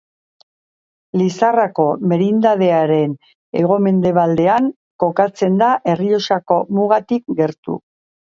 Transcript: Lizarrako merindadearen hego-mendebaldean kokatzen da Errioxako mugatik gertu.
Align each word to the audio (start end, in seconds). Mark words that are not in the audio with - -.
Lizarrako 1.21 1.83
merindadearen 2.13 3.13
hego-mendebaldean 3.59 4.71
kokatzen 5.05 5.61
da 5.63 5.71
Errioxako 5.95 6.61
mugatik 6.79 7.31
gertu. 7.43 7.77